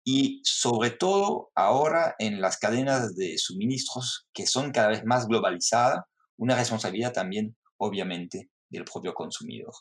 Y 0.03 0.41
sobre 0.43 0.91
todo 0.91 1.51
ahora 1.55 2.15
en 2.19 2.41
las 2.41 2.57
cadenas 2.57 3.15
de 3.15 3.38
suministros 3.38 4.27
que 4.33 4.45
son 4.45 4.72
cada 4.72 4.89
vez 4.89 5.05
más 5.05 5.27
globalizadas, 5.27 6.01
una 6.38 6.55
responsabilidad 6.55 7.13
también, 7.13 7.55
obviamente, 7.77 8.50
del 8.69 8.83
propio 8.83 9.13
consumidor. 9.13 9.74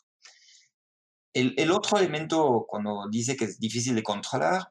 El, 1.35 1.71
otro 1.71 1.99
elemento, 1.99 2.67
cuando 2.69 3.07
dice 3.11 3.37
que 3.37 3.47
es 3.47 3.59
difícil 3.59 3.95
de 3.95 4.03
controlar, 4.03 4.69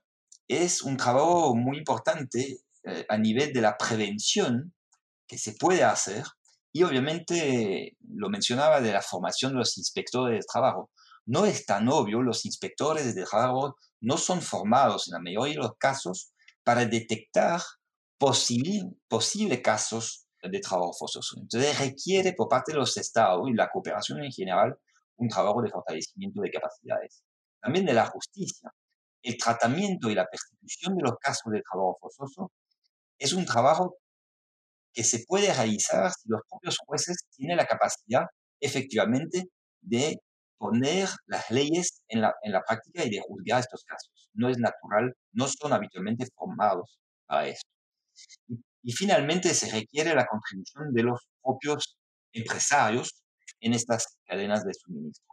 es 0.47 0.83
un 0.83 0.95
trabajo 0.95 1.55
muy 1.55 1.77
importante 1.77 2.59
eh, 2.83 3.05
a 3.09 3.17
nivel 3.17 3.51
de 3.51 3.61
la 3.61 3.77
prevención 3.77 4.73
que 5.27 5.39
se 5.39 5.53
puede 5.53 5.83
hacer 5.83 6.23
y 6.71 6.83
obviamente 6.83 7.97
lo 8.07 8.29
mencionaba 8.29 8.79
de 8.79 8.93
la 8.93 9.01
formación 9.01 9.53
de 9.53 9.59
los 9.59 9.77
inspectores 9.77 10.39
de 10.39 10.45
trabajo. 10.45 10.91
No 11.25 11.45
es 11.45 11.65
tan 11.65 11.87
obvio, 11.89 12.21
los 12.21 12.45
inspectores 12.45 13.15
de 13.15 13.25
trabajo 13.25 13.77
no 14.01 14.17
son 14.17 14.41
formados 14.41 15.07
en 15.07 15.13
la 15.13 15.19
mayoría 15.19 15.53
de 15.53 15.61
los 15.61 15.77
casos 15.77 16.33
para 16.63 16.85
detectar 16.85 17.61
posibles 18.17 18.83
posible 19.07 19.61
casos 19.61 20.27
de 20.43 20.59
trabajo 20.59 20.93
forzoso. 20.93 21.37
Entonces 21.39 21.79
requiere 21.79 22.33
por 22.33 22.49
parte 22.49 22.71
de 22.71 22.79
los 22.79 22.97
estados 22.97 23.47
y 23.49 23.53
la 23.53 23.69
cooperación 23.69 24.23
en 24.23 24.31
general 24.31 24.75
un 25.17 25.27
trabajo 25.27 25.61
de 25.61 25.69
fortalecimiento 25.69 26.41
de 26.41 26.51
capacidades. 26.51 27.23
También 27.61 27.85
de 27.85 27.93
la 27.93 28.07
justicia. 28.07 28.71
El 29.23 29.37
tratamiento 29.37 30.09
y 30.09 30.15
la 30.15 30.25
persecución 30.25 30.95
de 30.95 31.03
los 31.03 31.13
casos 31.19 31.51
de 31.51 31.61
trabajo 31.61 31.97
forzoso 31.99 32.51
es 33.19 33.33
un 33.33 33.45
trabajo 33.45 33.97
que 34.93 35.03
se 35.03 35.23
puede 35.27 35.53
realizar 35.53 36.11
si 36.11 36.27
los 36.27 36.41
propios 36.49 36.77
jueces 36.85 37.17
tienen 37.35 37.57
la 37.57 37.67
capacidad 37.67 38.25
efectivamente 38.59 39.43
de 39.81 40.17
poner 40.61 41.09
las 41.25 41.49
leyes 41.49 42.03
en 42.07 42.21
la, 42.21 42.35
en 42.43 42.51
la 42.51 42.61
práctica 42.61 43.03
y 43.03 43.09
de 43.09 43.21
juzgar 43.27 43.61
estos 43.61 43.83
casos. 43.83 44.29
No 44.33 44.47
es 44.47 44.59
natural, 44.59 45.15
no 45.33 45.47
son 45.47 45.73
habitualmente 45.73 46.27
formados 46.35 46.99
para 47.25 47.47
esto. 47.47 47.67
y 48.83 48.91
finalmente 48.93 49.53
se 49.53 49.71
requiere 49.71 50.13
la 50.15 50.25
contribución 50.27 50.93
de 50.93 51.03
los 51.03 51.19
propios 51.41 51.97
empresarios 52.33 53.23
en 53.59 53.73
estas 53.73 54.17
cadenas 54.27 54.63
de 54.63 54.73
suministro. 54.73 55.30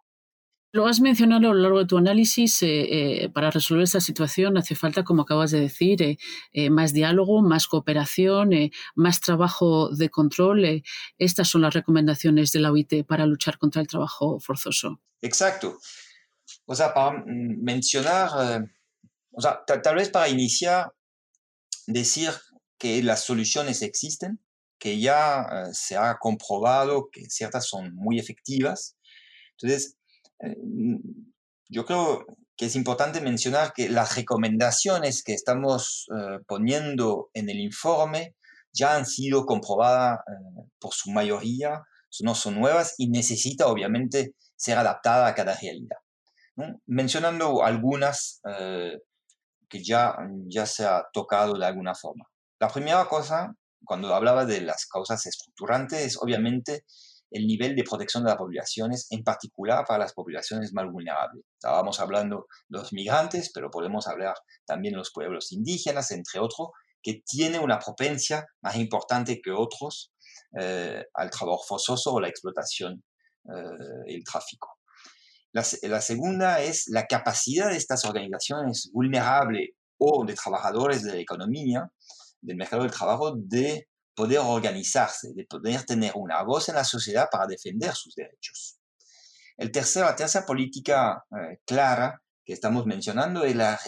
Lo 0.70 0.86
has 0.86 1.00
mencionado 1.00 1.50
a 1.50 1.54
lo 1.54 1.62
largo 1.62 1.78
de 1.78 1.86
tu 1.86 1.96
análisis, 1.96 2.62
eh, 2.62 3.22
eh, 3.22 3.28
para 3.30 3.50
resolver 3.50 3.84
esta 3.84 4.02
situación 4.02 4.58
hace 4.58 4.74
falta, 4.74 5.02
como 5.02 5.22
acabas 5.22 5.50
de 5.50 5.60
decir, 5.60 6.18
eh, 6.52 6.70
más 6.70 6.92
diálogo, 6.92 7.40
más 7.40 7.66
cooperación, 7.66 8.50
más 8.94 9.20
trabajo 9.20 9.88
de 9.88 10.10
control. 10.10 10.82
estas 11.16 11.48
son 11.48 11.62
las 11.62 11.72
recomendaciones 11.72 12.52
de 12.52 12.60
la 12.60 12.70
OIT 12.70 13.06
para 13.06 13.24
luchar 13.24 13.56
contra 13.56 13.80
el 13.80 13.88
trabajo 13.88 14.40
forzoso. 14.40 15.00
Exacto. 15.22 15.78
O 16.66 16.74
sea, 16.74 16.92
para 16.92 17.22
mencionar, 17.26 18.68
o 19.32 19.40
sea, 19.40 19.64
tal 19.64 19.94
vez 19.94 20.10
para 20.10 20.28
iniciar, 20.28 20.92
decir 21.86 22.30
que 22.76 23.02
las 23.02 23.24
soluciones 23.24 23.80
existen, 23.80 24.38
que 24.78 25.00
ya 25.00 25.70
se 25.72 25.96
ha 25.96 26.18
comprobado 26.18 27.08
que 27.10 27.24
ciertas 27.30 27.66
son 27.66 27.94
muy 27.94 28.18
efectivas. 28.18 28.96
Entonces, 29.52 29.94
Eh, 29.94 29.97
yo 31.68 31.84
creo 31.84 32.26
que 32.56 32.66
es 32.66 32.76
importante 32.76 33.20
mencionar 33.20 33.72
que 33.72 33.88
las 33.88 34.16
recomendaciones 34.16 35.22
que 35.22 35.34
estamos 35.34 36.06
eh, 36.16 36.38
poniendo 36.46 37.30
en 37.34 37.48
el 37.48 37.60
informe 37.60 38.34
ya 38.72 38.96
han 38.96 39.06
sido 39.06 39.46
comprobadas 39.46 40.20
por 40.78 40.92
su 40.92 41.10
mayoría, 41.10 41.82
no 42.20 42.34
son 42.34 42.58
nuevas 42.58 42.94
y 42.98 43.08
necesita 43.08 43.66
obviamente 43.66 44.34
ser 44.56 44.78
adaptada 44.78 45.26
a 45.26 45.34
cada 45.34 45.54
realidad. 45.54 45.96
Mencionando 46.86 47.64
algunas 47.64 48.40
que 49.68 49.82
ya, 49.82 50.16
ya 50.46 50.66
se 50.66 50.84
ha 50.84 51.04
tocado 51.12 51.58
de 51.58 51.66
alguna 51.66 51.94
forma. 51.94 52.24
La 52.60 52.68
primera 52.68 53.06
cosa, 53.06 53.54
cuando 53.84 54.14
hablaba 54.14 54.44
de 54.44 54.60
las 54.62 54.86
causas 54.86 55.24
estructurantes, 55.26 56.00
es 56.00 56.18
obviamente 56.20 56.84
el 57.30 57.46
nivel 57.46 57.76
de 57.76 57.84
protección 57.84 58.24
de 58.24 58.30
las 58.30 58.38
poblaciones, 58.38 59.06
en 59.10 59.22
particular 59.22 59.84
para 59.86 60.00
las 60.00 60.14
poblaciones 60.14 60.72
más 60.72 60.86
vulnerables. 60.90 61.44
Estábamos 61.54 62.00
hablando 62.00 62.46
de 62.68 62.78
los 62.78 62.92
migrantes, 62.92 63.50
pero 63.52 63.70
podemos 63.70 64.06
hablar 64.06 64.34
también 64.66 64.92
de 64.92 64.98
los 64.98 65.12
pueblos 65.12 65.52
indígenas, 65.52 66.10
entre 66.10 66.40
otros, 66.40 66.68
que 67.02 67.22
tienen 67.24 67.62
una 67.62 67.78
propensia 67.78 68.46
más 68.62 68.76
importante 68.76 69.40
que 69.42 69.50
otros 69.50 70.12
eh, 70.58 71.04
al 71.14 71.30
trabajo 71.30 71.62
forzoso 71.66 72.12
o 72.12 72.20
la 72.20 72.28
explotación 72.28 73.04
eh, 73.44 74.14
el 74.14 74.24
tráfico. 74.24 74.78
La, 75.52 76.00
segunda 76.00 76.60
es 76.60 76.84
la 76.88 77.06
capacidad 77.06 77.70
de 77.70 77.76
estas 77.76 78.04
organizaciones 78.04 78.90
vulnerables 78.92 79.70
o 79.98 80.24
de 80.24 80.34
trabajadores 80.34 81.02
de 81.02 81.14
la 81.14 81.18
economía, 81.18 81.90
del 82.40 82.56
mercado 82.56 82.82
del 82.82 82.92
trabajo, 82.92 83.34
de 83.34 83.87
poder 84.18 84.40
organizarse, 84.40 85.32
de 85.32 85.44
poder 85.44 85.84
tener 85.84 86.10
una 86.16 86.42
voz 86.42 86.68
en 86.68 86.74
la 86.74 86.82
sociedad 86.82 87.28
para 87.30 87.46
defender 87.46 87.94
sus 87.94 88.16
derechos. 88.16 88.80
El 89.56 89.70
tercer, 89.70 90.02
la 90.02 90.16
tercera 90.16 90.44
política 90.44 91.24
eh, 91.30 91.60
clara 91.64 92.20
que 92.44 92.52
estamos 92.52 92.84
mencionando 92.84 93.44
es 93.44 93.54
la, 93.54 93.78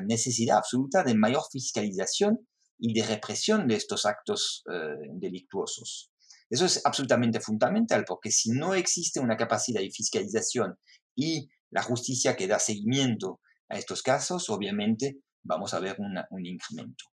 necesidad 0.00 0.56
absoluta 0.56 1.02
de 1.02 1.14
mayor 1.14 1.42
fiscalización 1.52 2.48
y 2.78 2.94
de 2.94 3.06
represión 3.06 3.68
de 3.68 3.74
estos 3.74 4.06
actos 4.06 4.64
eh, 4.72 5.10
delictuosos. 5.20 6.10
Eso 6.48 6.64
es 6.64 6.80
absolutamente 6.86 7.40
fundamental 7.40 8.06
porque 8.06 8.30
si 8.30 8.52
no 8.52 8.72
existe 8.72 9.20
una 9.20 9.36
capacidad 9.36 9.82
de 9.82 9.90
fiscalización 9.90 10.78
y 11.14 11.46
la 11.70 11.82
justicia 11.82 12.36
que 12.36 12.48
da 12.48 12.58
seguimiento 12.58 13.40
a 13.68 13.76
estos 13.76 14.00
casos, 14.00 14.48
obviamente 14.48 15.18
vamos 15.42 15.74
a 15.74 15.80
ver 15.80 15.98
un 15.98 16.46
incremento. 16.46 17.04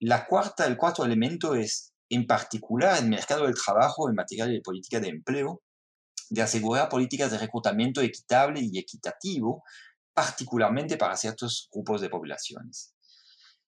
La 0.00 0.24
cuarta, 0.24 0.66
el 0.66 0.78
cuarto 0.78 1.04
elemento 1.04 1.54
es, 1.54 1.92
en 2.08 2.26
particular, 2.26 2.98
el 2.98 3.08
mercado 3.10 3.44
del 3.44 3.54
trabajo 3.54 4.08
en 4.08 4.14
materia 4.14 4.46
de 4.46 4.62
política 4.62 4.98
de 4.98 5.08
empleo, 5.08 5.62
de 6.30 6.40
asegurar 6.40 6.88
políticas 6.88 7.30
de 7.30 7.38
reclutamiento 7.38 8.00
equitable 8.00 8.60
y 8.62 8.78
equitativo, 8.78 9.62
particularmente 10.14 10.96
para 10.96 11.16
ciertos 11.16 11.68
grupos 11.70 12.00
de 12.00 12.08
poblaciones. 12.08 12.94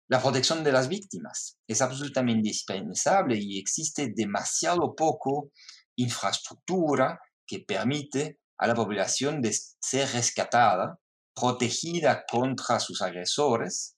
La 0.08 0.20
protección 0.20 0.64
de 0.64 0.72
las 0.72 0.88
víctimas 0.88 1.60
es 1.68 1.82
absolutamente 1.84 2.40
indispensable 2.40 3.38
y 3.40 3.60
existe 3.60 4.12
demasiado 4.16 4.96
poco 4.96 5.52
infraestructura 5.96 7.20
que 7.46 7.60
permite 7.60 8.40
a 8.58 8.66
la 8.66 8.74
población 8.74 9.42
de 9.42 9.56
ser 9.80 10.10
rescatada, 10.14 11.00
protegida 11.36 12.24
contra 12.28 12.80
sus 12.80 13.04
agresores 13.04 13.96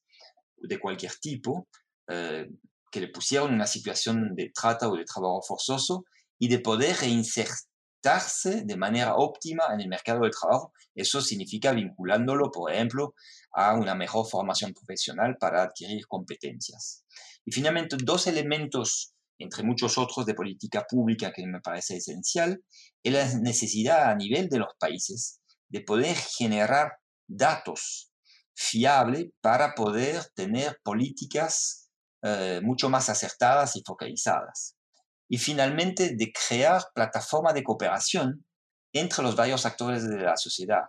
de 0.57 0.77
cualquier 0.77 1.13
tipo, 1.21 1.69
eh, 2.07 2.47
que 2.91 3.01
le 3.01 3.09
pusieron 3.09 3.49
en 3.49 3.55
una 3.55 3.67
situación 3.67 4.35
de 4.35 4.51
trata 4.53 4.89
o 4.89 4.95
de 4.95 5.05
trabajo 5.05 5.41
forzoso 5.41 6.05
y 6.39 6.47
de 6.47 6.59
poder 6.59 6.95
reinsertarse 6.97 8.63
de 8.63 8.77
manera 8.77 9.15
óptima 9.15 9.65
en 9.73 9.81
el 9.81 9.89
mercado 9.89 10.21
del 10.21 10.31
trabajo. 10.31 10.71
Eso 10.95 11.21
significa 11.21 11.71
vinculándolo, 11.73 12.51
por 12.51 12.71
ejemplo, 12.71 13.13
a 13.51 13.73
una 13.73 13.95
mejor 13.95 14.27
formación 14.27 14.73
profesional 14.73 15.37
para 15.39 15.63
adquirir 15.63 16.07
competencias. 16.07 17.03
Y 17.43 17.51
finalmente, 17.51 17.97
dos 17.99 18.27
elementos 18.27 19.13
entre 19.39 19.63
muchos 19.63 19.97
otros 19.97 20.25
de 20.25 20.33
política 20.33 20.85
pública 20.89 21.31
que 21.31 21.45
me 21.45 21.61
parece 21.61 21.97
esencial, 21.97 22.63
es 23.03 23.13
la 23.13 23.39
necesidad 23.39 24.09
a 24.09 24.15
nivel 24.15 24.49
de 24.49 24.59
los 24.59 24.73
países 24.79 25.39
de 25.69 25.81
poder 25.81 26.15
generar 26.15 26.93
datos 27.27 28.11
fiables 28.55 29.27
para 29.41 29.75
poder 29.75 30.23
tener 30.33 30.79
políticas 30.83 31.86
eh, 32.23 32.61
mucho 32.63 32.89
más 32.89 33.09
acertadas 33.09 33.75
y 33.75 33.83
focalizadas. 33.85 34.75
Y 35.29 35.37
finalmente, 35.37 36.15
de 36.15 36.31
crear 36.31 36.81
plataformas 36.93 37.53
de 37.53 37.63
cooperación 37.63 38.45
entre 38.93 39.23
los 39.23 39.35
varios 39.35 39.65
actores 39.65 40.07
de 40.07 40.17
la 40.17 40.37
sociedad. 40.37 40.83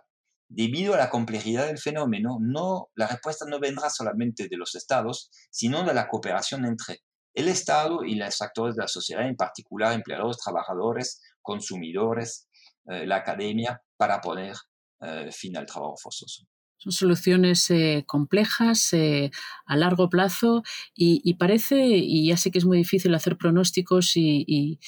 Debido 0.47 0.95
a 0.95 0.97
la 0.97 1.09
complejidad 1.09 1.67
del 1.67 1.77
fenómeno, 1.77 2.37
no, 2.41 2.89
la 2.95 3.07
respuesta 3.07 3.45
no 3.47 3.59
vendrá 3.59 3.89
solamente 3.89 4.47
de 4.49 4.57
los 4.57 4.73
estados, 4.75 5.29
sino 5.51 5.83
de 5.83 5.93
la 5.93 6.07
cooperación 6.07 6.65
entre 6.65 7.03
el 7.35 7.47
Estado 7.47 8.03
y 8.03 8.15
los 8.15 8.41
actores 8.41 8.75
de 8.75 8.81
la 8.81 8.87
sociedad, 8.87 9.27
en 9.27 9.35
particular 9.35 9.93
empleados, 9.93 10.39
trabajadores, 10.39 11.21
consumidores, 11.41 12.47
eh, 12.87 13.05
la 13.05 13.17
academia, 13.17 13.81
para 13.95 14.19
poner 14.19 14.55
eh, 15.01 15.29
fin 15.31 15.55
al 15.55 15.67
trabajo 15.67 15.95
forzoso. 16.01 16.45
Son 16.81 16.93
soluciones 16.93 17.69
eh, 17.71 18.05
complejas 18.07 18.93
eh, 18.93 19.31
a 19.65 19.75
largo 19.75 20.09
plazo 20.09 20.63
y, 20.95 21.33
parece, 21.33 21.77
y 21.77 22.27
ya 22.27 22.37
sé 22.37 22.51
que 22.51 22.57
es 22.57 22.63
muy 22.63 22.77
difícil 22.77 23.13
hacer 23.13 23.37
pronósticos 23.37 24.15
y, 24.15 24.79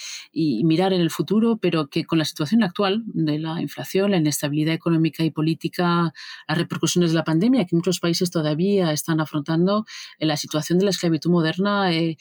mirar 0.63 0.93
en 0.93 1.01
el 1.01 1.11
futuro, 1.11 1.57
pero 1.57 1.89
que 1.89 2.05
con 2.05 2.17
la 2.17 2.23
situación 2.23 2.63
actual 2.63 3.03
de 3.07 3.39
la 3.39 3.61
inflación, 3.61 4.11
la 4.11 4.17
inestabilidad 4.17 4.73
económica 4.73 5.23
y 5.25 5.31
política, 5.31 6.13
las 6.47 6.57
repercusiones 6.57 7.11
de 7.11 7.17
la 7.17 7.25
pandemia 7.25 7.65
que 7.65 7.75
muchos 7.75 7.99
países 7.99 8.31
todavía 8.31 8.93
están 8.93 9.19
afrontando, 9.19 9.85
en 10.17 10.29
la 10.29 10.37
situación 10.37 10.79
de 10.79 10.85
la 10.85 10.91
esclavitud 10.91 11.29
moderna 11.29 11.91
eh, 11.93 12.15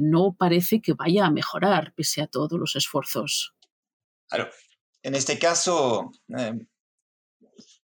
no 0.00 0.34
parece 0.38 0.80
que 0.80 0.94
vaya 0.94 1.26
a 1.26 1.30
mejorar 1.30 1.92
pese 1.94 2.22
a 2.22 2.26
todos 2.28 2.58
los 2.58 2.76
esfuerzos. 2.76 3.54
Claro. 4.28 4.48
En 5.02 5.16
este 5.16 5.38
caso, 5.38 6.12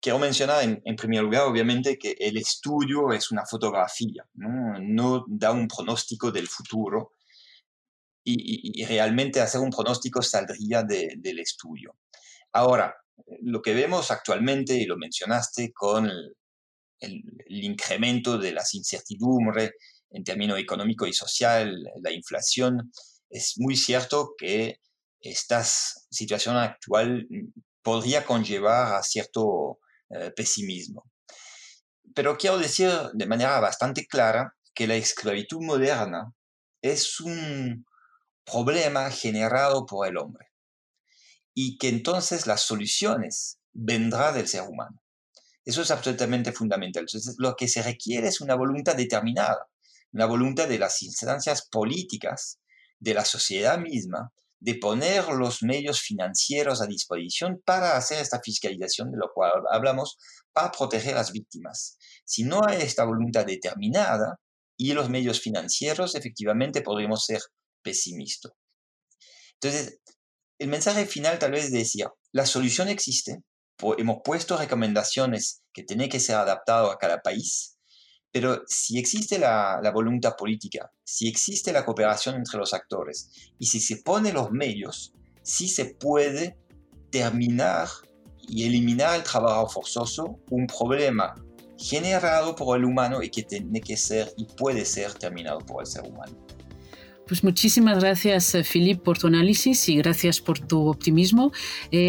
quiero 0.04 0.20
mencionar 0.20 0.64
en, 0.84 0.96
primer 0.98 1.24
lugar, 1.24 1.44
obviamente, 1.44 1.98
que 1.98 2.14
el 2.20 2.36
estudio 2.36 3.14
es 3.14 3.32
una 3.32 3.46
fotografía, 3.46 4.28
no, 4.34 5.24
da 5.30 5.52
un 5.52 5.66
pronóstico 5.66 6.30
del 6.30 6.50
futuro 6.50 7.14
y, 8.22 8.84
realmente 8.84 9.40
hacer 9.40 9.62
un 9.62 9.70
pronóstico 9.70 10.22
saldría 10.22 10.84
del 10.84 11.40
estudio. 11.40 11.96
Ahora, 12.52 12.94
lo 13.44 13.62
que 13.62 13.74
vemos 13.74 14.12
actualmente, 14.12 14.76
y 14.76 14.86
lo 14.86 14.98
mencionaste, 14.98 15.72
con 15.72 16.12
el, 17.00 17.24
incremento 17.48 18.38
de 18.38 18.52
las 18.52 18.74
incertidumbres 18.74 19.72
en 20.10 20.24
términos 20.26 20.60
económico 20.60 21.08
y 21.08 21.14
social, 21.14 21.82
la 22.02 22.12
inflación, 22.12 22.92
es 23.30 23.54
muy 23.58 23.78
cierto 23.78 24.34
que 24.38 24.80
esta 25.22 25.64
situación 25.64 26.58
actual 26.58 27.26
podría 27.82 28.26
conllevar 28.26 28.96
a 28.96 29.04
cierto 29.04 29.80
eh, 30.14 30.32
pesimismo. 30.32 31.10
Pero 32.14 32.38
quiero 32.38 32.58
decir 32.58 32.90
de 33.14 33.26
manera 33.26 33.60
bastante 33.60 34.06
clara 34.06 34.56
que 34.74 34.88
la 34.88 34.96
esclavitud 34.96 35.62
moderna 35.62 36.34
es 36.82 37.20
un 37.20 37.86
problema 38.44 39.10
generado 39.10 39.86
por 39.86 40.08
el 40.08 40.18
hombre 40.18 40.48
y 41.54 41.78
que 41.78 41.90
entonces 41.90 42.48
las 42.48 42.62
soluciones 42.62 43.60
vendrán 43.72 44.36
del 44.36 44.48
ser 44.48 44.64
humano. 44.64 45.02
Eso 45.66 45.82
es 45.82 45.92
absolutamente 45.92 46.52
fundamental. 46.52 47.04
Entonces, 47.04 47.36
lo 47.38 47.56
que 47.56 47.68
se 47.68 47.82
requiere 47.82 48.28
es 48.28 48.42
una 48.42 48.56
voluntad 48.56 48.96
determinada, 48.96 49.68
una 50.12 50.26
voluntad 50.26 50.68
de 50.68 50.80
las 50.80 51.02
instancias 51.04 51.68
políticas, 51.70 52.60
de 53.00 53.14
la 53.14 53.26
sociedad 53.26 53.78
misma, 53.78 54.32
de 54.64 54.76
poner 54.76 55.28
los 55.28 55.62
medios 55.62 56.00
financieros 56.00 56.82
a 56.82 56.88
disposición 56.88 57.62
para 57.66 57.98
hacer 57.98 58.22
esta 58.22 58.40
fiscalización 58.42 59.12
de 59.12 59.18
lo 59.18 59.30
cual 59.34 59.52
hablamos, 59.70 60.18
para 60.54 60.72
proteger 60.72 61.16
a 61.16 61.18
las 61.18 61.34
víctimas. 61.34 61.98
Si 62.24 62.46
no 62.46 62.62
hay 62.66 62.82
esta 62.82 63.04
voluntad 63.04 63.46
determinada 63.46 64.40
y 64.78 64.94
los 64.94 65.10
medios 65.10 65.42
financieros, 65.42 66.16
efectivamente 66.16 66.82
podríamos 66.82 67.26
ser 67.26 67.42
pesimistas. 67.84 68.54
Entonces, 69.56 70.00
el 70.58 70.70
mensaje 70.70 71.06
final 71.08 71.40
tal 71.40 71.52
vez 71.52 71.70
decía, 71.70 72.10
la 72.32 72.46
solución 72.46 72.88
existe, 72.88 73.44
hemos 73.98 74.20
puesto 74.24 74.56
recomendaciones 74.56 75.62
que 75.74 75.84
tienen 75.84 76.08
que 76.08 76.22
ser 76.22 76.38
adaptadas 76.38 76.90
a 76.90 76.98
cada 76.98 77.20
país, 77.20 77.73
pero 78.34 78.64
si 78.66 78.98
existe 78.98 79.38
la, 79.38 79.80
voluntad 79.94 80.36
política, 80.36 80.92
si 81.04 81.28
existe 81.28 81.72
la 81.72 81.86
cooperación 81.86 82.36
entre 82.36 82.58
los 82.58 82.74
actores 82.74 83.30
y 83.60 83.68
si 83.68 83.80
se 83.80 83.98
ponen 83.98 84.34
los 84.34 84.50
medios, 84.50 85.14
sí 85.44 85.68
se 85.68 85.86
puede 85.86 86.58
terminar 87.12 87.88
y 88.40 88.66
eliminar 88.66 89.16
el 89.16 89.24
trabajo 89.24 89.70
forzoso, 89.70 90.40
un 90.50 90.66
problema 90.66 91.36
generado 91.78 92.56
por 92.56 92.76
el 92.76 92.86
humano 92.86 93.22
y 93.22 93.30
que 93.30 93.44
tiene 93.44 93.80
que 93.80 93.98
ser 93.98 94.34
y 94.36 94.46
puede 94.46 94.84
ser 94.84 95.14
terminado 95.14 95.60
por 95.60 95.84
el 95.84 95.88
ser 95.88 96.02
humano. 96.02 96.36
Pues 97.34 97.44
muchísimas 97.44 97.98
gracias, 97.98 98.56
Philippe, 98.72 99.02
por 99.04 99.18
tu 99.18 99.26
análisis 99.26 99.90
y 99.90 99.96
gracias 99.96 100.40
por 100.40 100.60
tu 100.60 100.88
optimismo. 100.88 101.52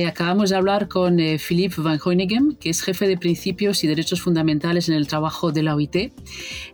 acabamos 0.06 0.50
de 0.50 0.56
hablar 0.56 0.86
con 0.86 1.16
Philippe 1.38 1.80
Van 1.80 1.98
Hoynigem, 2.04 2.56
que 2.56 2.68
es 2.68 2.82
jefe 2.82 3.08
de 3.08 3.16
principios 3.16 3.84
y 3.84 3.86
derechos 3.86 4.20
fundamentales 4.20 4.90
en 4.90 4.96
el 4.96 5.06
trabajo 5.06 5.50
de 5.50 5.62
la 5.62 5.76
OIT. 5.76 6.12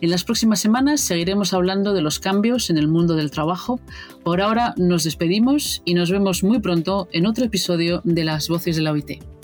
En 0.00 0.10
las 0.10 0.24
próximas 0.24 0.58
semanas 0.58 1.00
seguiremos 1.00 1.54
hablando 1.54 1.92
de 1.94 2.02
los 2.02 2.18
cambios 2.18 2.70
en 2.70 2.78
el 2.78 2.88
mundo 2.88 3.14
del 3.14 3.30
trabajo. 3.30 3.78
Por 4.24 4.40
ahora 4.40 4.74
nos 4.76 5.04
despedimos 5.04 5.80
y 5.84 5.94
nos 5.94 6.10
vemos 6.10 6.42
muy 6.42 6.58
pronto 6.58 7.08
en 7.12 7.26
otro 7.26 7.44
episodio 7.44 8.00
de 8.02 8.24
Las 8.24 8.48
Voces 8.48 8.74
de 8.74 8.82
la 8.82 8.90
OIT. 8.90 9.39